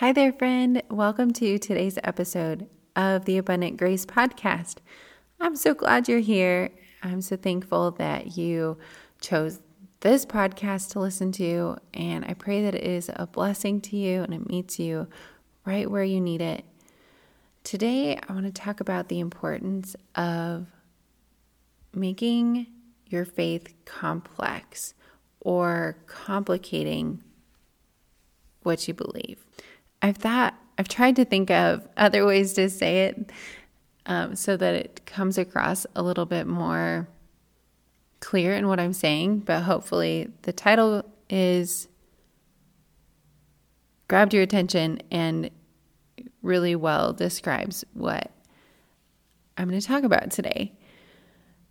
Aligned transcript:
Hi 0.00 0.12
there, 0.12 0.30
friend. 0.30 0.82
Welcome 0.90 1.32
to 1.32 1.56
today's 1.58 1.98
episode 2.04 2.68
of 2.96 3.24
the 3.24 3.38
Abundant 3.38 3.78
Grace 3.78 4.04
Podcast. 4.04 4.74
I'm 5.40 5.56
so 5.56 5.72
glad 5.72 6.06
you're 6.06 6.18
here. 6.18 6.68
I'm 7.02 7.22
so 7.22 7.38
thankful 7.38 7.92
that 7.92 8.36
you 8.36 8.76
chose 9.22 9.62
this 10.00 10.26
podcast 10.26 10.90
to 10.90 11.00
listen 11.00 11.32
to, 11.32 11.78
and 11.94 12.26
I 12.26 12.34
pray 12.34 12.60
that 12.64 12.74
it 12.74 12.84
is 12.84 13.10
a 13.16 13.26
blessing 13.26 13.80
to 13.80 13.96
you 13.96 14.22
and 14.22 14.34
it 14.34 14.46
meets 14.50 14.78
you 14.78 15.08
right 15.64 15.90
where 15.90 16.04
you 16.04 16.20
need 16.20 16.42
it. 16.42 16.66
Today, 17.64 18.18
I 18.28 18.32
want 18.34 18.44
to 18.44 18.52
talk 18.52 18.80
about 18.80 19.08
the 19.08 19.20
importance 19.20 19.96
of 20.14 20.66
making 21.94 22.66
your 23.06 23.24
faith 23.24 23.72
complex 23.86 24.92
or 25.40 25.96
complicating 26.06 27.22
what 28.62 28.86
you 28.86 28.92
believe. 28.92 29.42
I've 30.02 30.16
thought, 30.16 30.54
I've 30.78 30.88
tried 30.88 31.16
to 31.16 31.24
think 31.24 31.50
of 31.50 31.86
other 31.96 32.26
ways 32.26 32.52
to 32.54 32.68
say 32.68 33.06
it 33.06 33.30
um, 34.06 34.36
so 34.36 34.56
that 34.56 34.74
it 34.74 35.06
comes 35.06 35.38
across 35.38 35.86
a 35.94 36.02
little 36.02 36.26
bit 36.26 36.46
more 36.46 37.08
clear 38.20 38.54
in 38.54 38.68
what 38.68 38.80
I'm 38.80 38.92
saying, 38.92 39.40
but 39.40 39.62
hopefully 39.62 40.28
the 40.42 40.52
title 40.52 41.04
is 41.28 41.88
grabbed 44.08 44.34
your 44.34 44.42
attention 44.42 45.00
and 45.10 45.50
really 46.42 46.76
well 46.76 47.12
describes 47.12 47.84
what 47.92 48.30
I'm 49.58 49.68
going 49.68 49.80
to 49.80 49.86
talk 49.86 50.04
about 50.04 50.30
today. 50.30 50.72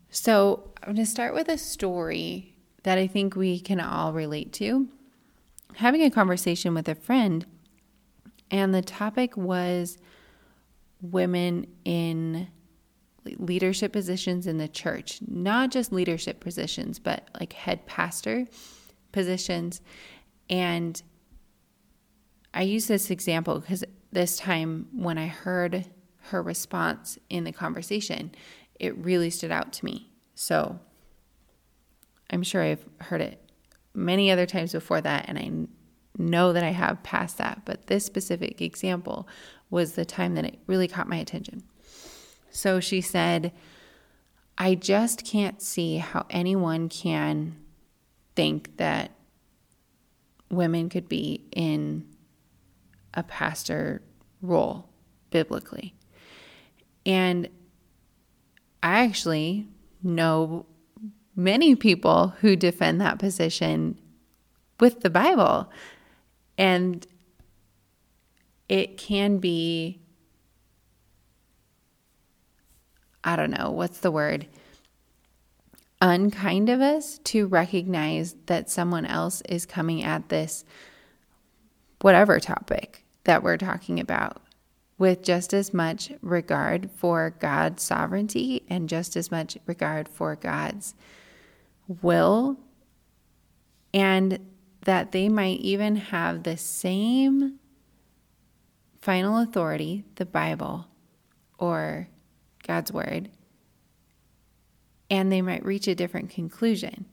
So, 0.10 0.72
I'm 0.82 0.94
going 0.94 1.06
to 1.06 1.12
start 1.12 1.34
with 1.34 1.50
a 1.50 1.58
story 1.58 2.56
that 2.84 2.98
I 2.98 3.08
think 3.08 3.36
we 3.36 3.60
can 3.60 3.80
all 3.80 4.14
relate 4.14 4.54
to. 4.54 4.88
Having 5.76 6.04
a 6.04 6.12
conversation 6.12 6.74
with 6.74 6.88
a 6.88 6.96
friend 6.96 7.46
and 8.52 8.74
the 8.74 8.82
topic 8.82 9.36
was 9.36 9.98
women 11.02 11.68
in 11.84 12.48
leadership 13.38 13.92
positions 13.92 14.46
in 14.48 14.58
the 14.58 14.68
church, 14.68 15.20
not 15.28 15.72
just 15.72 15.92
leadership 15.92 16.40
positions, 16.40 17.00
but 17.00 17.28
like 17.40 17.54
head 17.54 17.86
pastor 17.86 18.48
positions. 19.12 19.82
And 20.50 21.02
I 22.54 22.62
use 22.62 22.88
this 22.88 23.10
example 23.10 23.60
because 23.60 23.84
this 24.12 24.38
time 24.38 24.88
when 24.94 25.18
I 25.18 25.28
heard 25.28 25.86
her 26.30 26.42
response 26.42 27.18
in 27.30 27.44
the 27.44 27.52
conversation, 27.52 28.32
it 28.80 28.96
really 28.98 29.30
stood 29.30 29.52
out 29.52 29.74
to 29.74 29.86
me. 29.86 30.12
So 30.36 30.80
I'm 32.30 32.44
sure 32.44 32.62
I've 32.62 32.86
heard 33.02 33.22
it 33.22 33.42
many 33.94 34.32
other 34.32 34.46
times 34.46 34.72
before 34.72 35.02
that, 35.02 35.26
and 35.28 35.38
I 35.38 35.52
know 36.18 36.54
that 36.54 36.64
I 36.64 36.70
have 36.70 37.04
passed 37.04 37.38
that, 37.38 37.62
but 37.66 37.88
this 37.88 38.06
specific 38.06 38.62
example 38.62 39.28
was 39.70 39.94
the 39.94 40.06
time 40.06 40.36
that 40.36 40.46
it 40.46 40.60
really 40.68 40.88
caught 40.88 41.10
my 41.10 41.18
attention. 41.18 41.64
So 42.50 42.80
she 42.80 43.02
said, 43.02 43.52
I 44.58 44.76
just 44.76 45.26
can't 45.26 45.62
see 45.62 45.98
how 45.98 46.26
anyone 46.30 46.88
can 46.88 47.58
think 48.36 48.78
that 48.78 49.12
women 50.50 50.90
could 50.90 51.10
be 51.10 51.48
in 51.52 52.06
a 53.14 53.24
pastor 53.24 54.02
role 54.42 54.90
biblically. 55.32 55.96
And 57.06 57.50
I 58.82 59.04
actually 59.04 59.68
know 60.02 60.66
many 61.36 61.76
people 61.76 62.34
who 62.40 62.56
defend 62.56 63.02
that 63.02 63.20
position 63.20 64.00
with 64.80 65.02
the 65.02 65.10
Bible. 65.10 65.70
And 66.58 67.06
it 68.70 68.98
can 68.98 69.38
be, 69.38 70.00
I 73.24 73.36
don't 73.36 73.52
know, 73.52 73.72
what's 73.72 74.00
the 74.00 74.12
word? 74.12 74.48
Unkind 76.02 76.70
of 76.70 76.82
us 76.82 77.20
to 77.20 77.48
recognize 77.48 78.36
that 78.46 78.70
someone 78.70 79.06
else 79.06 79.42
is 79.50 79.66
coming 79.66 80.04
at 80.04 80.30
this, 80.30 80.66
whatever 82.02 82.40
topic 82.40 83.06
that 83.24 83.44
we're 83.44 83.58
talking 83.58 84.00
about, 84.00 84.42
with 84.98 85.24
just 85.24 85.54
as 85.54 85.74
much 85.74 86.12
regard 86.22 86.90
for 86.92 87.36
God's 87.40 87.84
sovereignty 87.84 88.64
and 88.70 88.88
just 88.88 89.16
as 89.16 89.32
much 89.32 89.58
regard 89.66 90.08
for 90.08 90.36
God's 90.36 90.96
will 92.02 92.58
and 93.94 94.40
that 94.86 95.12
they 95.12 95.30
might 95.30 95.60
even 95.60 95.98
have 95.98 96.44
the 96.44 96.58
same 96.58 97.60
final 99.02 99.40
authority, 99.40 100.06
the 100.16 100.26
Bible 100.26 100.88
or 101.60 102.08
God's 102.66 102.92
Word, 102.92 103.30
and 105.10 105.32
they 105.32 105.42
might 105.42 105.66
reach 105.66 105.88
a 105.88 105.96
different 105.96 106.30
conclusion. 106.30 107.06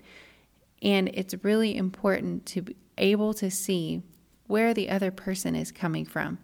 And 0.81 1.11
it's 1.13 1.35
really 1.43 1.77
important 1.77 2.47
to 2.47 2.63
be 2.63 2.77
able 2.99 3.35
to 3.35 3.51
see 3.51 4.03
where 4.47 4.75
the 4.75 4.91
other 4.91 5.11
person 5.11 5.55
is 5.55 5.71
coming 5.71 6.05
from. 6.05 6.39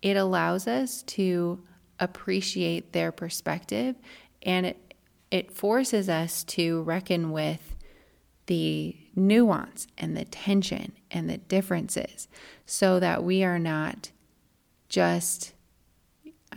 It 0.00 0.16
allows 0.16 0.66
us 0.66 1.02
to 1.04 1.62
appreciate 2.00 2.92
their 2.92 3.12
perspective 3.12 3.94
and 4.42 4.66
it, 4.66 4.94
it 5.30 5.52
forces 5.52 6.08
us 6.08 6.42
to 6.42 6.82
reckon 6.82 7.30
with 7.30 7.71
the 8.46 8.96
nuance 9.14 9.86
and 9.98 10.16
the 10.16 10.24
tension 10.24 10.92
and 11.10 11.28
the 11.28 11.38
differences 11.38 12.28
so 12.66 12.98
that 13.00 13.22
we 13.22 13.44
are 13.44 13.58
not 13.58 14.10
just 14.88 15.52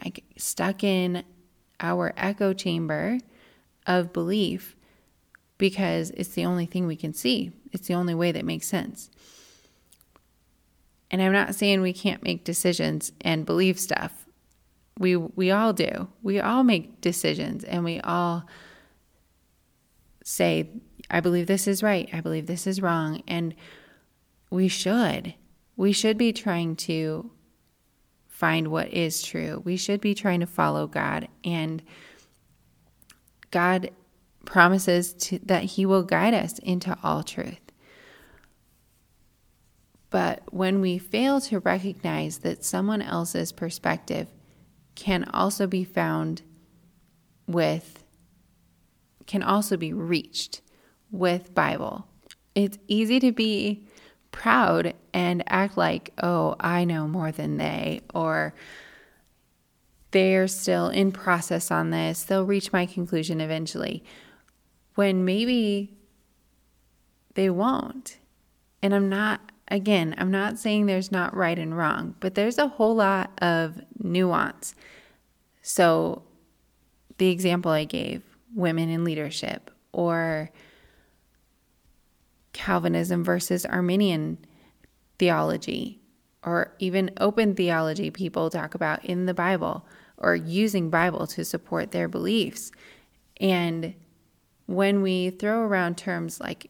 like 0.04 0.24
stuck 0.38 0.84
in 0.84 1.24
our 1.80 2.14
echo 2.18 2.54
chamber 2.54 3.20
of 3.86 4.14
belief 4.14 4.76
because 5.58 6.12
it's 6.12 6.30
the 6.30 6.46
only 6.46 6.66
thing 6.66 6.88
we 6.88 6.96
can 6.96 7.14
see. 7.14 7.52
It's 7.72 7.88
the 7.88 7.94
only 7.94 8.16
way 8.16 8.32
that 8.32 8.46
makes 8.46 8.68
sense. 8.68 9.10
And 11.12 11.22
I'm 11.22 11.32
not 11.32 11.56
saying 11.56 11.82
we 11.82 11.94
can't 11.94 12.24
make 12.24 12.44
decisions 12.44 13.12
and 13.22 13.46
believe 13.46 13.80
stuff. 13.80 14.26
We 14.98 15.16
we 15.16 15.52
all 15.52 15.74
do. 15.74 16.08
We 16.24 16.40
all 16.40 16.64
make 16.64 17.00
decisions 17.02 17.64
and 17.64 17.84
we 17.84 18.00
all 18.02 18.46
say 20.26 20.68
I 21.10 21.20
believe 21.20 21.48
this 21.48 21.68
is 21.68 21.84
right. 21.84 22.10
I 22.12 22.20
believe 22.20 22.48
this 22.48 22.68
is 22.68 22.82
wrong. 22.82 23.24
And 23.28 23.56
we 24.50 24.68
should. 24.68 25.36
We 25.78 25.92
should 25.92 26.18
be 26.18 26.34
trying 26.34 26.76
to 26.78 27.32
find 28.28 28.70
what 28.70 28.92
is 28.92 29.22
true. 29.22 29.62
We 29.64 29.78
should 29.78 30.02
be 30.02 30.16
trying 30.16 30.40
to 30.40 30.48
follow 30.48 30.88
God. 30.88 31.28
And 31.44 31.84
God 33.52 33.92
promises 34.46 35.14
to, 35.14 35.40
that 35.46 35.64
He 35.64 35.86
will 35.86 36.04
guide 36.04 36.34
us 36.34 36.60
into 36.60 36.98
all 37.04 37.24
truth. 37.24 37.60
But 40.10 40.42
when 40.52 40.82
we 40.82 40.98
fail 40.98 41.40
to 41.42 41.60
recognize 41.60 42.40
that 42.40 42.64
someone 42.64 43.02
else's 43.02 43.52
perspective 43.52 44.30
can 44.96 45.26
also 45.34 45.68
be 45.68 45.84
found 45.84 46.42
with, 47.48 48.05
can 49.28 49.44
also 49.44 49.78
be 49.78 49.94
reached 49.94 50.62
with 51.12 51.54
Bible. 51.54 52.08
It's 52.54 52.78
easy 52.88 53.20
to 53.20 53.32
be 53.32 53.86
proud 54.32 54.94
and 55.14 55.44
act 55.48 55.78
like, 55.78 56.12
oh, 56.22 56.56
I 56.60 56.84
know 56.84 57.08
more 57.08 57.32
than 57.32 57.58
they, 57.58 58.02
or 58.14 58.54
they're 60.12 60.48
still 60.48 60.90
in 60.90 61.12
process 61.12 61.72
on 61.72 61.90
this. 61.90 62.24
They'll 62.24 62.46
reach 62.46 62.72
my 62.72 62.86
conclusion 62.86 63.42
eventually. 63.42 64.04
When 64.96 65.26
maybe 65.26 65.96
they 67.34 67.50
won't. 67.50 68.18
And 68.82 68.94
I'm 68.94 69.10
not, 69.10 69.52
again, 69.68 70.16
I'm 70.18 70.32
not 70.32 70.58
saying 70.58 70.86
there's 70.86 71.12
not 71.12 71.36
right 71.36 71.58
and 71.58 71.78
wrong, 71.78 72.16
but 72.20 72.36
there's 72.36 72.58
a 72.58 72.68
whole 72.68 72.96
lot 72.96 73.32
of 73.42 73.82
nuance. 74.00 74.76
So, 75.62 76.24
the 77.18 77.30
example 77.30 77.72
I 77.72 77.86
gave 77.86 78.35
women 78.56 78.90
in 78.90 79.04
leadership, 79.04 79.70
or 79.92 80.50
Calvinism 82.54 83.24
versus 83.24 83.66
Arminian 83.66 84.38
theology, 85.20 86.02
or 86.44 86.74
even 86.80 87.12
open 87.20 87.54
theology 87.54 88.10
people 88.10 88.50
talk 88.50 88.74
about 88.74 89.04
in 89.06 89.26
the 89.26 89.34
Bible 89.34 89.86
or 90.18 90.36
using 90.36 90.90
Bible 90.90 91.28
to 91.28 91.44
support 91.44 91.92
their 91.92 92.08
beliefs. 92.08 92.72
And 93.42 93.94
when 94.66 95.02
we 95.02 95.30
throw 95.32 95.60
around 95.62 95.98
terms 95.98 96.40
like, 96.40 96.70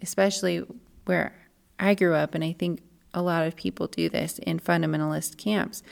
especially 0.00 0.64
where 1.04 1.34
I 1.78 1.94
grew 1.94 2.14
up, 2.14 2.34
and 2.34 2.44
I 2.44 2.52
think 2.52 2.82
a 3.12 3.22
lot 3.22 3.46
of 3.46 3.56
people 3.56 3.86
do 3.88 4.08
this 4.08 4.38
in 4.38 4.60
fundamentalist 4.60 5.36
camps, 5.36 5.82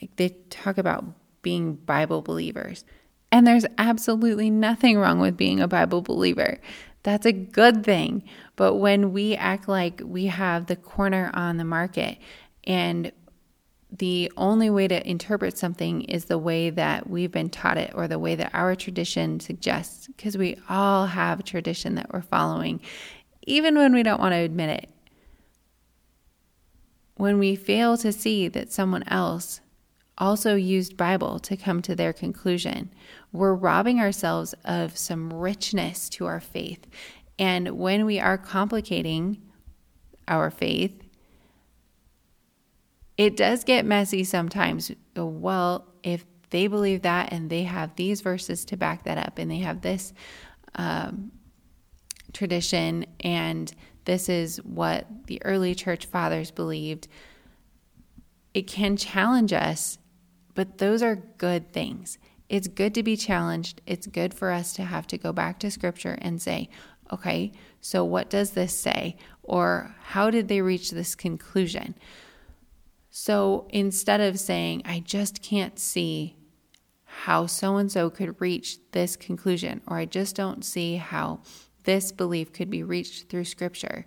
like 0.00 0.14
they 0.16 0.30
talk 0.50 0.78
about 0.78 1.04
being 1.42 1.74
Bible 1.74 2.22
believers. 2.22 2.84
And 3.34 3.48
there's 3.48 3.66
absolutely 3.78 4.48
nothing 4.48 4.96
wrong 4.96 5.18
with 5.18 5.36
being 5.36 5.58
a 5.58 5.66
Bible 5.66 6.02
believer. 6.02 6.60
That's 7.02 7.26
a 7.26 7.32
good 7.32 7.82
thing. 7.82 8.22
But 8.54 8.74
when 8.74 9.12
we 9.12 9.34
act 9.34 9.66
like 9.66 10.00
we 10.04 10.26
have 10.26 10.66
the 10.66 10.76
corner 10.76 11.32
on 11.34 11.56
the 11.56 11.64
market 11.64 12.18
and 12.62 13.10
the 13.90 14.30
only 14.36 14.70
way 14.70 14.86
to 14.86 15.10
interpret 15.10 15.58
something 15.58 16.02
is 16.02 16.26
the 16.26 16.38
way 16.38 16.70
that 16.70 17.10
we've 17.10 17.32
been 17.32 17.50
taught 17.50 17.76
it 17.76 17.90
or 17.96 18.06
the 18.06 18.20
way 18.20 18.36
that 18.36 18.54
our 18.54 18.76
tradition 18.76 19.40
suggests, 19.40 20.06
because 20.06 20.38
we 20.38 20.56
all 20.68 21.06
have 21.06 21.40
a 21.40 21.42
tradition 21.42 21.96
that 21.96 22.12
we're 22.12 22.22
following, 22.22 22.80
even 23.48 23.74
when 23.74 23.92
we 23.92 24.04
don't 24.04 24.20
want 24.20 24.32
to 24.32 24.38
admit 24.38 24.70
it. 24.70 24.88
When 27.16 27.40
we 27.40 27.56
fail 27.56 27.96
to 27.98 28.12
see 28.12 28.46
that 28.46 28.70
someone 28.70 29.02
else 29.08 29.60
also 30.18 30.54
used 30.54 30.96
Bible 30.96 31.38
to 31.40 31.56
come 31.56 31.82
to 31.82 31.96
their 31.96 32.12
conclusion, 32.12 32.90
we're 33.32 33.54
robbing 33.54 34.00
ourselves 34.00 34.54
of 34.64 34.96
some 34.96 35.32
richness 35.32 36.08
to 36.10 36.26
our 36.26 36.40
faith. 36.40 36.86
And 37.38 37.78
when 37.78 38.04
we 38.04 38.20
are 38.20 38.38
complicating 38.38 39.42
our 40.28 40.50
faith, 40.50 41.02
it 43.16 43.36
does 43.36 43.64
get 43.64 43.84
messy 43.84 44.24
sometimes. 44.24 44.90
Well, 45.16 45.86
if 46.02 46.24
they 46.50 46.66
believe 46.66 47.02
that 47.02 47.32
and 47.32 47.50
they 47.50 47.64
have 47.64 47.96
these 47.96 48.20
verses 48.20 48.64
to 48.66 48.76
back 48.76 49.04
that 49.04 49.18
up 49.18 49.38
and 49.38 49.50
they 49.50 49.58
have 49.58 49.80
this 49.80 50.12
um, 50.76 51.32
tradition 52.32 53.06
and 53.20 53.72
this 54.04 54.28
is 54.28 54.58
what 54.58 55.06
the 55.26 55.42
early 55.44 55.74
church 55.74 56.06
fathers 56.06 56.50
believed, 56.50 57.08
it 58.52 58.66
can 58.66 58.96
challenge 58.96 59.52
us, 59.52 59.98
but 60.54 60.78
those 60.78 61.02
are 61.02 61.16
good 61.16 61.72
things. 61.72 62.18
It's 62.48 62.68
good 62.68 62.94
to 62.94 63.02
be 63.02 63.16
challenged. 63.16 63.80
It's 63.86 64.06
good 64.06 64.34
for 64.34 64.50
us 64.50 64.72
to 64.74 64.84
have 64.84 65.06
to 65.08 65.18
go 65.18 65.32
back 65.32 65.58
to 65.60 65.70
scripture 65.70 66.18
and 66.20 66.40
say, 66.40 66.68
okay, 67.12 67.52
so 67.80 68.04
what 68.04 68.30
does 68.30 68.52
this 68.52 68.76
say? 68.76 69.16
Or 69.42 69.94
how 70.02 70.30
did 70.30 70.48
they 70.48 70.60
reach 70.60 70.90
this 70.90 71.14
conclusion? 71.14 71.94
So 73.10 73.66
instead 73.70 74.20
of 74.20 74.38
saying, 74.38 74.82
I 74.84 75.00
just 75.00 75.42
can't 75.42 75.78
see 75.78 76.36
how 77.04 77.46
so 77.46 77.76
and 77.76 77.90
so 77.90 78.10
could 78.10 78.40
reach 78.40 78.78
this 78.90 79.16
conclusion, 79.16 79.80
or 79.86 79.98
I 79.98 80.04
just 80.04 80.34
don't 80.34 80.64
see 80.64 80.96
how 80.96 81.40
this 81.84 82.10
belief 82.10 82.52
could 82.52 82.70
be 82.70 82.82
reached 82.82 83.28
through 83.28 83.44
scripture, 83.44 84.06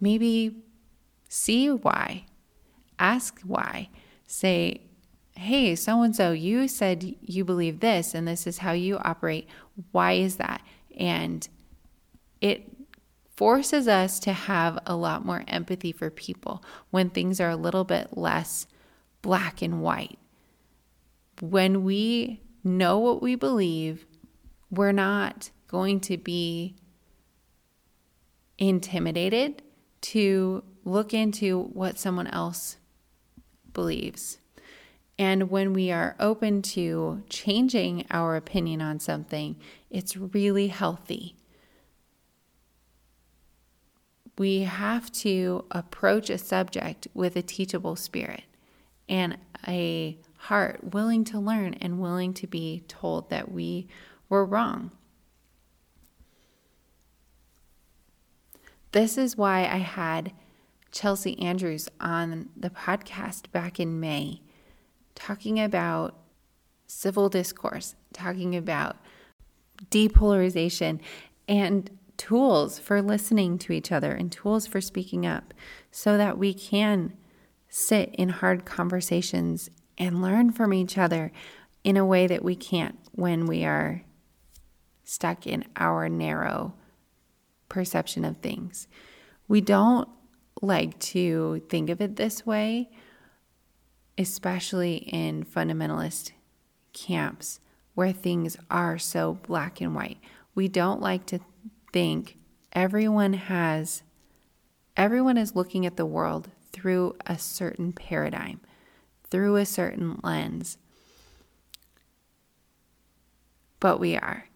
maybe 0.00 0.56
see 1.28 1.70
why, 1.70 2.26
ask 2.98 3.40
why, 3.40 3.88
say, 4.26 4.82
Hey, 5.36 5.76
so 5.76 6.02
and 6.02 6.16
so, 6.16 6.32
you 6.32 6.66
said 6.66 7.14
you 7.20 7.44
believe 7.44 7.80
this, 7.80 8.14
and 8.14 8.26
this 8.26 8.46
is 8.46 8.58
how 8.58 8.72
you 8.72 8.98
operate. 8.98 9.46
Why 9.92 10.12
is 10.12 10.36
that? 10.36 10.62
And 10.96 11.46
it 12.40 12.72
forces 13.36 13.86
us 13.86 14.18
to 14.20 14.32
have 14.32 14.78
a 14.86 14.96
lot 14.96 15.26
more 15.26 15.44
empathy 15.46 15.92
for 15.92 16.08
people 16.08 16.64
when 16.90 17.10
things 17.10 17.38
are 17.38 17.50
a 17.50 17.56
little 17.56 17.84
bit 17.84 18.16
less 18.16 18.66
black 19.20 19.60
and 19.60 19.82
white. 19.82 20.18
When 21.42 21.84
we 21.84 22.40
know 22.64 22.98
what 22.98 23.20
we 23.20 23.34
believe, 23.34 24.06
we're 24.70 24.92
not 24.92 25.50
going 25.68 26.00
to 26.00 26.16
be 26.16 26.76
intimidated 28.56 29.62
to 30.00 30.64
look 30.84 31.12
into 31.12 31.64
what 31.74 31.98
someone 31.98 32.26
else 32.28 32.78
believes. 33.74 34.38
And 35.18 35.50
when 35.50 35.72
we 35.72 35.90
are 35.90 36.14
open 36.20 36.60
to 36.62 37.22
changing 37.30 38.04
our 38.10 38.36
opinion 38.36 38.82
on 38.82 39.00
something, 39.00 39.56
it's 39.90 40.16
really 40.16 40.68
healthy 40.68 41.36
we 44.38 44.60
have 44.60 45.10
to 45.10 45.64
approach 45.70 46.28
a 46.30 46.38
subject 46.38 47.08
with 47.14 47.36
a 47.36 47.42
teachable 47.42 47.96
spirit 47.96 48.42
and 49.08 49.38
a 49.66 50.18
heart 50.36 50.92
willing 50.92 51.24
to 51.24 51.38
learn 51.38 51.74
and 51.74 52.00
willing 52.00 52.34
to 52.34 52.46
be 52.46 52.82
told 52.86 53.30
that 53.30 53.50
we 53.50 53.86
were 54.28 54.44
wrong. 54.44 54.90
This 58.92 59.16
is 59.16 59.36
why 59.36 59.60
I 59.60 59.78
had 59.78 60.32
Chelsea 60.90 61.38
Andrews 61.40 61.88
on 62.00 62.48
the 62.56 62.70
podcast 62.70 63.50
back 63.52 63.80
in 63.80 64.00
May 64.00 64.42
talking 65.16 65.58
about 65.58 66.14
civil 66.86 67.28
discourse, 67.28 67.96
talking 68.12 68.54
about 68.54 68.96
depolarization 69.90 71.00
and 71.48 71.90
tools 72.16 72.78
for 72.78 73.02
listening 73.02 73.58
to 73.58 73.72
each 73.72 73.90
other 73.90 74.12
and 74.12 74.30
tools 74.30 74.66
for 74.66 74.80
speaking 74.80 75.26
up 75.26 75.52
so 75.90 76.16
that 76.16 76.38
we 76.38 76.54
can 76.54 77.12
sit 77.68 78.14
in 78.14 78.28
hard 78.28 78.64
conversations 78.64 79.68
and 79.98 80.22
learn 80.22 80.52
from 80.52 80.72
each 80.72 80.96
other 80.96 81.32
in 81.84 81.96
a 81.96 82.06
way 82.06 82.26
that 82.26 82.44
we 82.44 82.54
can't 82.56 82.98
when 83.12 83.46
we 83.46 83.64
are 83.64 84.02
stuck 85.04 85.46
in 85.46 85.64
our 85.76 86.08
narrow 86.08 86.74
perception 87.68 88.24
of 88.24 88.36
things. 88.38 88.88
We 89.48 89.60
don't 89.60 90.08
like 90.62 90.98
to 90.98 91.62
think 91.68 91.90
of 91.90 92.00
it 92.00 92.16
this 92.16 92.44
way, 92.46 92.90
especially 94.18 94.96
in 94.96 95.44
fundamentalist 95.44 96.32
camps 96.92 97.60
where 97.94 98.12
things 98.12 98.56
are 98.70 98.98
so 98.98 99.38
black 99.46 99.80
and 99.80 99.94
white. 99.94 100.18
We 100.54 100.68
don't 100.68 101.00
like 101.00 101.26
to 101.26 101.40
think 101.92 102.36
everyone 102.72 103.34
has, 103.34 104.02
everyone 104.96 105.38
is 105.38 105.56
looking 105.56 105.86
at 105.86 105.96
the 105.96 106.06
world 106.06 106.50
through 106.72 107.16
a 107.26 107.38
certain 107.38 107.92
paradigm, 107.92 108.60
through 109.30 109.56
a 109.56 109.66
certain 109.66 110.20
lens. 110.22 110.78
But 113.80 113.98
we 113.98 114.16
are. 114.16 114.48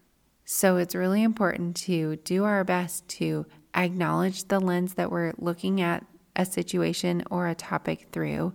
So 0.45 0.77
it's 0.77 0.95
really 0.95 1.23
important 1.23 1.75
to 1.77 2.17
do 2.17 2.43
our 2.43 2.63
best 2.63 3.07
to 3.09 3.45
acknowledge 3.75 4.45
the 4.45 4.59
lens 4.59 4.95
that 4.95 5.11
we're 5.11 5.33
looking 5.37 5.81
at 5.81 6.05
a 6.35 6.45
situation 6.45 7.23
or 7.31 7.47
a 7.47 7.55
topic 7.55 8.07
through. 8.11 8.53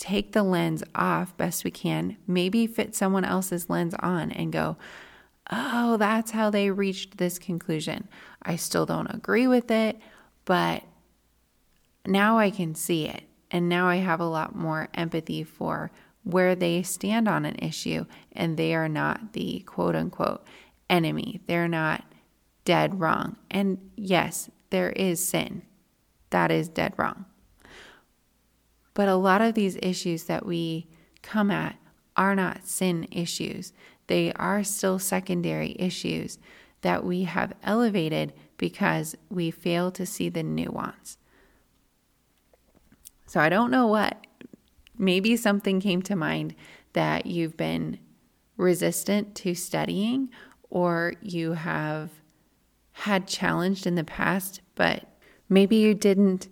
Take 0.00 0.32
the 0.32 0.42
lens 0.42 0.82
off 0.94 1.36
best 1.36 1.62
we 1.62 1.70
can, 1.70 2.16
maybe 2.26 2.66
fit 2.66 2.96
someone 2.96 3.24
else's 3.24 3.68
lens 3.68 3.94
on 3.98 4.32
and 4.32 4.50
go, 4.50 4.78
oh, 5.52 5.98
that's 5.98 6.30
how 6.30 6.48
they 6.48 6.70
reached 6.70 7.18
this 7.18 7.38
conclusion. 7.38 8.08
I 8.42 8.56
still 8.56 8.86
don't 8.86 9.14
agree 9.14 9.46
with 9.46 9.70
it, 9.70 9.98
but 10.46 10.84
now 12.06 12.38
I 12.38 12.48
can 12.50 12.74
see 12.74 13.06
it. 13.06 13.24
And 13.50 13.68
now 13.68 13.88
I 13.88 13.96
have 13.96 14.20
a 14.20 14.24
lot 14.24 14.56
more 14.56 14.88
empathy 14.94 15.44
for 15.44 15.90
where 16.22 16.54
they 16.54 16.82
stand 16.82 17.28
on 17.28 17.44
an 17.44 17.56
issue, 17.56 18.06
and 18.32 18.56
they 18.56 18.74
are 18.74 18.88
not 18.88 19.34
the 19.34 19.60
quote 19.66 19.94
unquote 19.94 20.46
enemy. 20.88 21.42
They're 21.46 21.68
not 21.68 22.04
dead 22.64 23.00
wrong. 23.00 23.36
And 23.50 23.90
yes, 23.96 24.48
there 24.70 24.92
is 24.92 25.22
sin. 25.22 25.60
That 26.30 26.50
is 26.50 26.68
dead 26.70 26.94
wrong. 26.96 27.26
But 28.94 29.08
a 29.08 29.16
lot 29.16 29.40
of 29.40 29.54
these 29.54 29.78
issues 29.82 30.24
that 30.24 30.44
we 30.44 30.88
come 31.22 31.50
at 31.50 31.76
are 32.16 32.34
not 32.34 32.66
sin 32.66 33.06
issues 33.10 33.72
they 34.10 34.32
are 34.32 34.64
still 34.64 34.98
secondary 34.98 35.76
issues 35.78 36.40
that 36.80 37.04
we 37.04 37.22
have 37.22 37.52
elevated 37.62 38.32
because 38.56 39.14
we 39.28 39.52
fail 39.52 39.92
to 39.92 40.04
see 40.04 40.28
the 40.28 40.42
nuance. 40.42 41.16
So 43.26 43.38
I 43.38 43.48
don't 43.48 43.70
know 43.70 43.86
what. 43.86 44.26
Maybe 44.98 45.36
something 45.36 45.78
came 45.78 46.02
to 46.02 46.16
mind 46.16 46.56
that 46.92 47.26
you've 47.26 47.56
been 47.56 48.00
resistant 48.56 49.36
to 49.36 49.54
studying 49.54 50.30
or 50.70 51.14
you 51.22 51.52
have 51.52 52.10
had 52.90 53.28
challenged 53.28 53.86
in 53.86 53.94
the 53.94 54.02
past, 54.02 54.60
but 54.74 55.06
maybe 55.48 55.76
you 55.76 55.94
didn't 55.94 56.48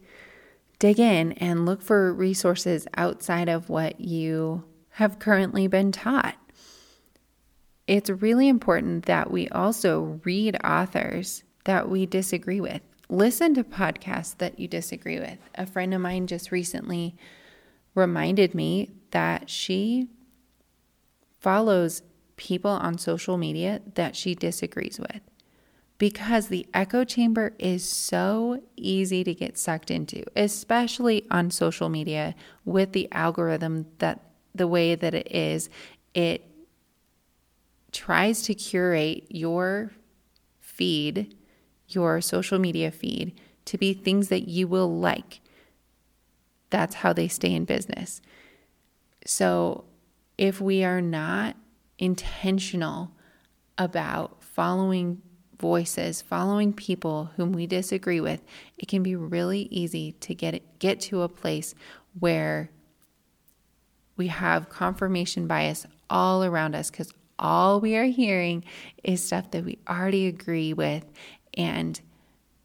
dig 0.78 1.00
in 1.00 1.32
and 1.32 1.66
look 1.66 1.82
for 1.82 2.12
resources 2.12 2.86
outside 2.96 3.48
of 3.48 3.68
what 3.68 4.00
you 4.00 4.64
have 4.90 5.18
currently 5.18 5.66
been 5.66 5.92
taught 5.92 6.36
it's 7.88 8.10
really 8.10 8.48
important 8.48 9.06
that 9.06 9.30
we 9.30 9.48
also 9.48 10.20
read 10.22 10.58
authors 10.62 11.42
that 11.64 11.88
we 11.88 12.04
disagree 12.04 12.60
with. 12.60 12.82
Listen 13.08 13.54
to 13.54 13.64
podcasts 13.64 14.36
that 14.36 14.60
you 14.60 14.68
disagree 14.68 15.18
with. 15.18 15.38
A 15.54 15.64
friend 15.64 15.94
of 15.94 16.02
mine 16.02 16.26
just 16.26 16.52
recently 16.52 17.16
reminded 17.94 18.54
me 18.54 18.92
that 19.10 19.48
she 19.48 20.08
follows 21.40 22.02
people 22.36 22.70
on 22.70 22.98
social 22.98 23.38
media 23.38 23.80
that 23.94 24.14
she 24.14 24.34
disagrees 24.34 25.00
with 25.00 25.22
because 25.98 26.48
the 26.48 26.66
echo 26.72 27.04
chamber 27.04 27.54
is 27.58 27.88
so 27.88 28.62
easy 28.76 29.24
to 29.24 29.34
get 29.34 29.58
sucked 29.58 29.90
into, 29.90 30.24
especially 30.36 31.26
on 31.30 31.50
social 31.50 31.88
media 31.88 32.34
with 32.64 32.92
the 32.92 33.08
algorithm 33.12 33.86
that 33.98 34.20
the 34.54 34.68
way 34.68 34.94
that 34.94 35.14
it 35.14 35.30
is. 35.30 35.68
It 36.14 36.44
tries 37.92 38.42
to 38.42 38.54
curate 38.54 39.26
your 39.28 39.92
feed, 40.60 41.34
your 41.88 42.20
social 42.20 42.58
media 42.58 42.90
feed, 42.90 43.38
to 43.64 43.76
be 43.76 43.92
things 43.92 44.28
that 44.28 44.48
you 44.48 44.68
will 44.68 44.98
like. 44.98 45.40
that's 46.70 46.96
how 46.96 47.12
they 47.12 47.28
stay 47.28 47.54
in 47.54 47.64
business. 47.64 48.20
So 49.24 49.84
if 50.36 50.60
we 50.60 50.84
are 50.84 51.00
not 51.00 51.56
intentional 51.98 53.12
about 53.76 54.42
following 54.42 55.22
voices, 55.58 56.22
following 56.22 56.72
people 56.72 57.30
whom 57.36 57.52
we 57.52 57.66
disagree 57.66 58.20
with, 58.20 58.42
it 58.76 58.88
can 58.88 59.02
be 59.02 59.16
really 59.16 59.62
easy 59.70 60.12
to 60.12 60.34
get 60.34 60.78
get 60.78 61.00
to 61.00 61.22
a 61.22 61.28
place 61.28 61.74
where 62.18 62.70
we 64.16 64.28
have 64.28 64.68
confirmation 64.68 65.46
bias 65.46 65.86
all 66.10 66.42
around 66.42 66.74
us 66.74 66.90
cuz 66.90 67.12
all 67.38 67.80
we 67.80 67.96
are 67.96 68.04
hearing 68.04 68.64
is 69.04 69.22
stuff 69.22 69.50
that 69.52 69.64
we 69.64 69.78
already 69.88 70.26
agree 70.26 70.72
with 70.72 71.04
and 71.54 72.00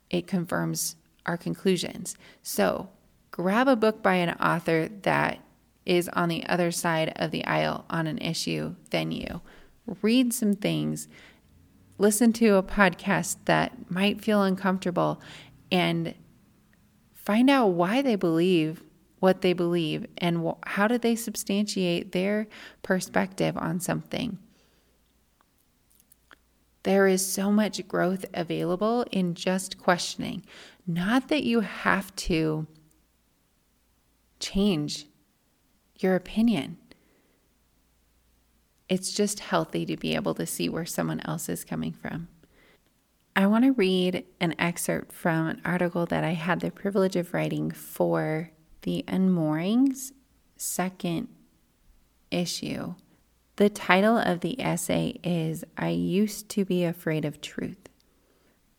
it 0.10 0.28
confirms 0.28 0.96
our 1.26 1.38
conclusions. 1.38 2.16
So, 2.42 2.90
grab 3.32 3.68
a 3.68 3.76
book 3.76 4.04
by 4.04 4.16
an 4.16 4.32
author 4.38 4.90
that 5.02 5.40
is 5.86 6.10
on 6.10 6.30
the 6.30 6.46
other 6.46 6.72
side 6.72 7.12
of 7.16 7.32
the 7.32 7.46
aisle 7.46 7.86
on 7.90 8.08
an 8.08 8.18
issue 8.20 8.76
than 8.92 9.12
you. 9.12 9.42
Read 10.02 10.34
some 10.34 10.54
things, 10.54 11.08
listen 11.98 12.34
to 12.34 12.56
a 12.56 12.64
podcast 12.64 13.38
that 13.46 13.90
might 13.90 14.22
feel 14.22 14.44
uncomfortable, 14.44 15.22
and 15.72 16.14
find 17.14 17.50
out 17.50 17.68
why 17.68 18.02
they 18.02 18.16
believe 18.16 18.84
what 19.20 19.42
they 19.42 19.54
believe 19.54 20.06
and 20.18 20.54
how 20.66 20.86
do 20.86 20.98
they 20.98 21.16
substantiate 21.16 22.12
their 22.12 22.46
perspective 22.82 23.56
on 23.58 23.80
something. 23.80 24.38
There 26.84 27.08
is 27.08 27.26
so 27.26 27.50
much 27.50 27.88
growth 27.88 28.26
available 28.34 29.06
in 29.12 29.36
just 29.36 29.78
questioning. 29.78 30.46
Not 30.86 31.30
that 31.30 31.44
you 31.44 31.62
have 31.62 32.14
to 32.18 32.68
change 34.42 35.06
your 35.98 36.16
opinion. 36.16 36.78
It's 38.94 39.12
just 39.12 39.40
healthy 39.40 39.88
to 39.88 39.98
be 39.98 40.14
able 40.14 40.36
to 40.36 40.46
see 40.46 40.70
where 40.70 40.86
someone 40.86 41.20
else 41.22 41.50
is 41.50 41.64
coming 41.64 41.94
from. 41.94 42.28
I 43.36 43.48
want 43.48 43.66
to 43.66 43.72
read 43.72 44.24
an 44.40 44.54
excerpt 44.60 45.12
from 45.12 45.48
an 45.48 45.62
article 45.66 46.06
that 46.06 46.24
I 46.24 46.34
had 46.34 46.60
the 46.60 46.70
privilege 46.70 47.16
of 47.16 47.34
writing 47.34 47.72
for 47.72 48.52
the 48.84 49.04
Unmoorings 49.08 50.12
second 50.58 51.28
issue. 52.30 52.94
The 53.56 53.72
title 53.72 54.16
of 54.16 54.42
the 54.42 54.62
essay 54.62 55.20
is 55.24 55.64
I 55.76 55.90
Used 55.90 56.48
to 56.50 56.64
Be 56.64 56.84
Afraid 56.84 57.26
of 57.26 57.42
Truth. 57.42 57.90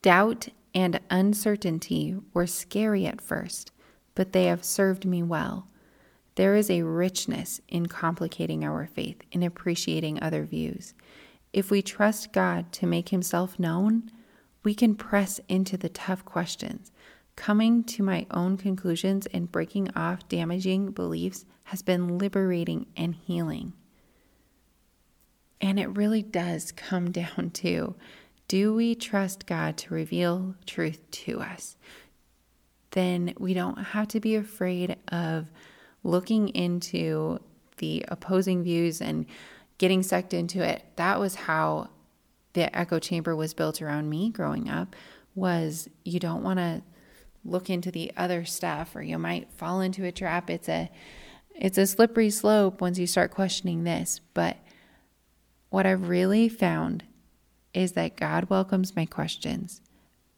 Doubt 0.01 0.47
and 0.77 1.01
uncertainty 1.11 2.15
were 2.33 2.47
scary 2.47 3.05
at 3.07 3.21
first, 3.21 3.73
but 4.15 4.33
they 4.33 4.45
have 4.45 4.63
served 4.63 5.05
me 5.05 5.25
well. 5.25 5.67
There 6.37 6.57
is 6.57 6.69
a 6.69 6.83
richness 6.83 7.61
in 7.69 7.87
complicating 7.87 8.65
our 8.65 8.87
faith, 8.87 9.23
in 9.31 9.43
appreciating 9.43 10.21
other 10.21 10.45
views. 10.45 10.95
If 11.53 11.71
we 11.71 11.83
trust 11.83 12.33
God 12.33 12.73
to 12.73 12.87
make 12.87 13.11
himself 13.11 13.59
known, 13.59 14.11
we 14.65 14.75
can 14.75 14.97
press 14.97 15.41
into 15.49 15.77
the 15.77 15.89
tough 15.89 16.25
questions. 16.25 16.91
Coming 17.37 17.85
to 17.85 18.03
my 18.03 18.27
own 18.31 18.57
conclusions 18.57 19.27
and 19.27 19.51
breaking 19.51 19.91
off 19.95 20.29
damaging 20.29 20.91
beliefs 20.91 21.45
has 21.65 21.83
been 21.83 22.19
liberating 22.19 22.87
and 22.97 23.15
healing. 23.15 23.73
And 25.61 25.79
it 25.79 25.97
really 25.97 26.23
does 26.23 26.73
come 26.73 27.11
down 27.13 27.51
to 27.55 27.95
do 28.47 28.75
we 28.75 28.95
trust 28.95 29.47
God 29.47 29.77
to 29.79 29.95
reveal 29.95 30.55
truth 30.67 31.01
to 31.11 31.41
us? 31.41 31.77
Then 32.91 33.35
we 33.39 33.55
don't 33.55 33.79
have 33.79 34.09
to 34.09 34.21
be 34.21 34.37
afraid 34.37 34.97
of 35.09 35.51
looking 36.05 36.51
into 36.51 37.41
the 37.79 38.05
opposing 38.09 38.63
views 38.63 39.01
and 39.01 39.27
getting 39.79 40.03
sucked 40.03 40.33
into 40.33 40.63
it. 40.63 40.85
That 40.97 41.19
was 41.19 41.35
how 41.35 41.89
the 42.53 42.75
echo 42.77 43.01
chamber 43.01 43.35
was 43.35 43.55
built 43.55 43.83
around 43.83 44.09
me 44.09 44.31
growing 44.31 44.69
up 44.69 44.95
was 45.35 45.89
you 46.05 46.21
don't 46.21 46.45
want 46.45 46.61
to 46.61 46.83
look 47.45 47.69
into 47.69 47.91
the 47.91 48.13
other 48.17 48.45
stuff 48.45 48.95
or 48.95 49.03
you 49.03 49.19
might 49.19 49.53
fall 49.53 49.81
into 49.81 50.05
a 50.05 50.13
trap. 50.13 50.49
It's 50.49 50.69
a 50.69 50.91
it's 51.57 51.79
a 51.79 51.87
slippery 51.87 52.31
slope 52.31 52.81
once 52.81 52.99
you 52.99 53.07
start 53.07 53.31
questioning 53.31 53.85
this, 53.85 54.21
but 54.35 54.57
what 55.71 55.87
I've 55.87 56.09
really 56.09 56.49
found 56.49 57.05
is 57.73 57.93
that 57.93 58.17
God 58.17 58.51
welcomes 58.51 58.97
my 58.97 59.07
questions. 59.07 59.81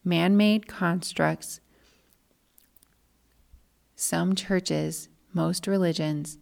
Man 0.04 0.37
made 0.37 0.66
constructs, 0.66 1.61
some 3.94 4.35
churches, 4.35 5.08
most 5.36 5.66
religions 5.66 6.38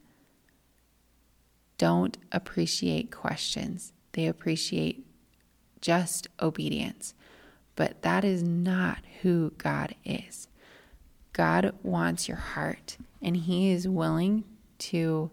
don't 1.78 2.16
appreciate 2.30 3.10
questions, 3.10 3.92
they 4.12 4.28
appreciate 4.28 5.04
just 5.80 6.28
obedience. 6.40 7.12
But 7.74 8.02
that 8.02 8.24
is 8.24 8.44
not 8.44 8.98
who 9.22 9.52
God 9.58 9.96
is. 10.04 10.46
God 11.32 11.74
wants 11.82 12.28
your 12.28 12.36
heart, 12.36 12.96
and 13.20 13.36
He 13.36 13.72
is 13.72 13.88
willing 13.88 14.44
to 14.78 15.32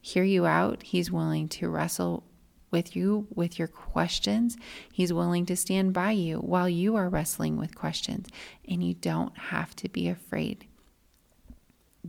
hear 0.00 0.24
you 0.24 0.46
out. 0.46 0.82
He's 0.82 1.12
willing 1.12 1.46
to 1.50 1.68
wrestle 1.68 2.24
with 2.70 2.96
you 2.96 3.26
with 3.34 3.58
your 3.58 3.68
questions. 3.68 4.56
He's 4.90 5.12
willing 5.12 5.44
to 5.44 5.56
stand 5.56 5.92
by 5.92 6.12
you 6.12 6.38
while 6.38 6.70
you 6.70 6.96
are 6.96 7.10
wrestling 7.10 7.58
with 7.58 7.74
questions, 7.74 8.28
and 8.66 8.82
you 8.82 8.94
don't 8.94 9.36
have 9.36 9.76
to 9.76 9.90
be 9.90 10.08
afraid. 10.08 10.66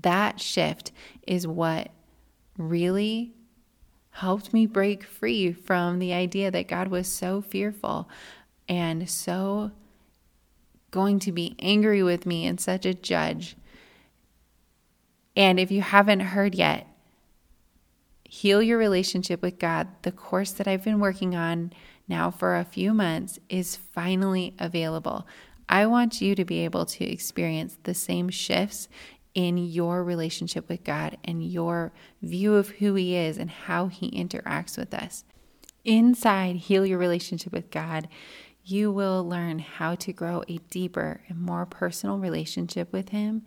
That 0.01 0.39
shift 0.39 0.91
is 1.25 1.47
what 1.47 1.91
really 2.57 3.33
helped 4.11 4.53
me 4.53 4.65
break 4.65 5.03
free 5.03 5.51
from 5.53 5.99
the 5.99 6.13
idea 6.13 6.51
that 6.51 6.67
God 6.67 6.89
was 6.89 7.07
so 7.07 7.41
fearful 7.41 8.09
and 8.67 9.09
so 9.09 9.71
going 10.91 11.19
to 11.19 11.31
be 11.31 11.55
angry 11.59 12.03
with 12.03 12.25
me 12.25 12.45
and 12.45 12.59
such 12.59 12.85
a 12.85 12.93
judge. 12.93 13.55
And 15.35 15.59
if 15.59 15.71
you 15.71 15.81
haven't 15.81 16.19
heard 16.19 16.55
yet, 16.55 16.87
heal 18.23 18.61
your 18.61 18.77
relationship 18.77 19.41
with 19.41 19.59
God, 19.59 19.87
the 20.01 20.11
course 20.11 20.51
that 20.51 20.67
I've 20.67 20.83
been 20.83 20.99
working 20.99 21.35
on 21.35 21.71
now 22.07 22.29
for 22.31 22.55
a 22.55 22.65
few 22.65 22.93
months 22.93 23.39
is 23.49 23.75
finally 23.75 24.53
available. 24.59 25.25
I 25.67 25.85
want 25.85 26.19
you 26.19 26.35
to 26.35 26.43
be 26.43 26.65
able 26.65 26.85
to 26.87 27.05
experience 27.05 27.77
the 27.83 27.93
same 27.93 28.29
shifts 28.29 28.89
in 29.33 29.57
your 29.57 30.03
relationship 30.03 30.67
with 30.67 30.83
God 30.83 31.17
and 31.23 31.43
your 31.43 31.91
view 32.21 32.55
of 32.55 32.69
who 32.69 32.95
He 32.95 33.15
is 33.15 33.37
and 33.37 33.49
how 33.49 33.87
He 33.87 34.11
interacts 34.11 34.77
with 34.77 34.93
us. 34.93 35.23
Inside 35.85 36.57
Heal 36.57 36.85
Your 36.85 36.97
Relationship 36.97 37.53
with 37.53 37.71
God, 37.71 38.07
you 38.63 38.91
will 38.91 39.27
learn 39.27 39.59
how 39.59 39.95
to 39.95 40.13
grow 40.13 40.43
a 40.47 40.57
deeper 40.69 41.21
and 41.27 41.39
more 41.39 41.65
personal 41.65 42.19
relationship 42.19 42.91
with 42.91 43.09
Him 43.09 43.43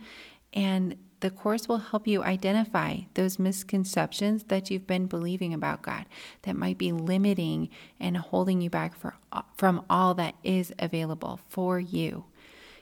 and 0.52 0.96
the 1.22 1.30
course 1.30 1.68
will 1.68 1.78
help 1.78 2.08
you 2.08 2.22
identify 2.24 2.98
those 3.14 3.38
misconceptions 3.38 4.44
that 4.44 4.70
you've 4.70 4.88
been 4.88 5.06
believing 5.06 5.54
about 5.54 5.82
God 5.82 6.04
that 6.42 6.56
might 6.56 6.78
be 6.78 6.90
limiting 6.90 7.68
and 8.00 8.16
holding 8.16 8.60
you 8.60 8.68
back 8.68 8.96
for, 8.96 9.14
from 9.56 9.84
all 9.88 10.14
that 10.14 10.34
is 10.42 10.72
available 10.80 11.38
for 11.48 11.78
you. 11.78 12.24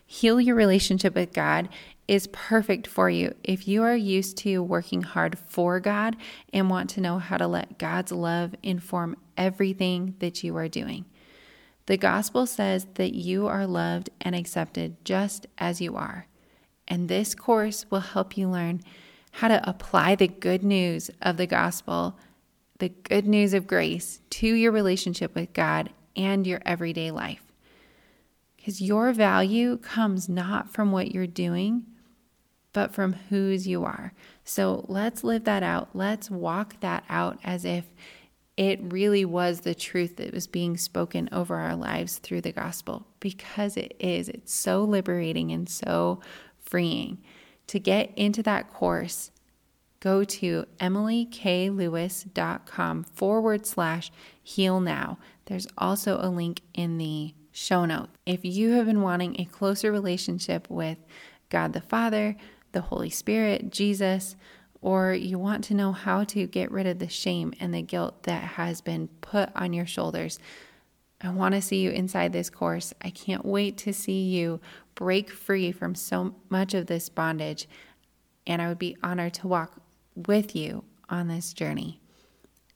Heal 0.07 0.41
your 0.41 0.57
relationship 0.57 1.15
with 1.15 1.35
God 1.35 1.69
is 2.11 2.27
perfect 2.33 2.89
for 2.89 3.09
you 3.09 3.33
if 3.45 3.69
you 3.69 3.85
are 3.85 3.95
used 3.95 4.37
to 4.37 4.61
working 4.61 5.01
hard 5.01 5.39
for 5.39 5.79
God 5.79 6.17
and 6.53 6.69
want 6.69 6.91
to 6.91 7.01
know 7.01 7.21
how 7.21 7.37
to 7.37 7.47
let 7.47 7.79
God's 7.79 8.11
love 8.11 8.53
inform 8.65 9.15
everything 9.37 10.17
that 10.19 10.43
you 10.43 10.57
are 10.57 10.67
doing. 10.67 11.05
The 11.87 11.97
gospel 11.97 12.47
says 12.47 12.89
that 12.95 13.15
you 13.15 13.47
are 13.47 13.65
loved 13.65 14.11
and 14.21 14.35
accepted 14.35 15.05
just 15.05 15.47
as 15.57 15.81
you 15.81 15.95
are. 15.95 16.27
And 16.89 17.09
this 17.09 17.37
course 17.37 17.87
will 17.91 18.01
help 18.01 18.37
you 18.37 18.49
learn 18.49 18.81
how 19.31 19.47
to 19.47 19.71
apply 19.71 20.17
the 20.17 20.27
good 20.27 20.65
news 20.65 21.13
of 21.23 21.37
the 21.37 21.47
gospel, 21.47 22.19
the 22.81 22.89
good 22.89 23.29
news 23.29 23.55
of 23.55 23.69
grace, 23.69 24.21
to 24.31 24.49
your 24.49 24.73
relationship 24.73 25.37
with 25.37 25.53
God 25.53 25.91
and 26.17 26.45
your 26.45 26.61
everyday 26.67 27.13
life. 27.13 27.53
Because 28.57 28.81
your 28.81 29.13
value 29.13 29.77
comes 29.77 30.29
not 30.29 30.69
from 30.69 30.91
what 30.91 31.15
you're 31.15 31.29
doing, 31.29 31.87
but 32.73 32.95
from 32.95 33.15
whose 33.15 33.67
you 33.67 33.85
are. 33.85 34.13
So 34.45 34.85
let's 34.89 35.25
live 35.25 35.45
that 35.45 35.63
out. 35.63 35.91
Let's 35.95 36.31
walk 36.31 36.81
that 36.81 37.05
out 37.09 37.39
as 37.45 37.65
if 37.65 37.85
it 38.57 38.81
really 38.83 39.25
was 39.25 39.61
the 39.61 39.75
truth 39.75 40.17
that 40.17 40.35
was 40.35 40.47
being 40.47 40.77
spoken 40.77 41.29
over 41.33 41.57
our 41.57 41.77
lives 41.77 42.19
through 42.19 42.43
the 42.43 42.53
gospel, 42.53 43.07
because 43.19 43.77
it 43.77 43.95
is. 43.99 44.29
It's 44.29 44.53
so 44.53 44.85
liberating 44.85 45.51
and 45.51 45.69
so 45.69 46.21
freeing. 46.61 47.19
To 47.69 47.79
get 47.79 48.13
into 48.17 48.43
that 48.43 48.73
course, 48.73 49.31
go 50.01 50.25
to 50.25 50.67
emilykLewis.com 50.79 53.05
forward 53.05 53.67
slash 53.67 54.13
heal 54.43 54.81
now. 54.81 55.19
There's 55.47 55.69
also 55.79 56.19
a 56.21 56.29
link 56.29 56.61
in 56.75 56.99
the 56.99 57.35
show 57.53 57.85
notes. 57.85 58.11
If 58.27 58.45
you 58.45 58.73
have 58.73 58.87
been 58.87 59.03
wanting 59.03 59.41
a 59.41 59.45
closer 59.45 59.91
relationship 59.91 60.69
with 60.69 60.99
God 61.49 61.73
the 61.73 61.81
Father, 61.81 62.37
the 62.73 62.81
Holy 62.83 63.11
Spirit, 63.11 63.71
Jesus, 63.71 64.37
or 64.81 65.13
you 65.13 65.39
want 65.39 65.65
to 65.65 65.75
know 65.75 65.93
how 65.93 66.25
to 66.25 66.47
get 66.47 66.71
rid 66.71 66.87
of 66.87 66.99
the 66.99 67.09
shame 67.09 67.53
and 67.61 67.75
the 67.75 67.83
guilt 67.83 68.23
that 68.25 68.43
has 68.43 68.81
been 68.81 69.09
put 69.21 69.51
on 69.55 69.73
your 69.73 69.87
shoulders, 69.87 70.39
I 71.21 71.31
want 71.31 71.55
to 71.55 71.61
see 71.61 71.81
you 71.81 71.91
inside 71.91 72.33
this 72.33 72.49
course. 72.49 72.95
I 73.03 73.11
can't 73.11 73.45
wait 73.45 73.77
to 73.79 73.93
see 73.93 74.23
you 74.23 74.61
break 74.95 75.31
free 75.31 75.71
from 75.71 75.95
so 75.95 76.35
much 76.49 76.73
of 76.73 76.87
this 76.87 77.11
bondage. 77.11 77.69
And 78.47 78.63
I 78.63 78.69
would 78.69 78.79
be 78.79 78.97
honored 79.03 79.35
to 79.35 79.49
walk 79.49 79.83
with 80.15 80.57
you 80.57 80.85
on 81.11 81.29
this 81.29 81.53
journey. 81.53 82.01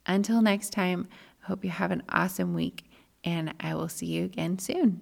Until 0.05 0.41
next 0.41 0.71
time, 0.71 1.07
I 1.43 1.47
hope 1.47 1.65
you 1.65 1.71
have 1.71 1.91
an 1.91 2.03
awesome 2.09 2.53
week, 2.53 2.85
and 3.23 3.53
I 3.59 3.73
will 3.73 3.89
see 3.89 4.05
you 4.05 4.25
again 4.25 4.59
soon. 4.59 5.01